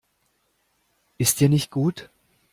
[1.19, 2.09] Ist dir nicht gut?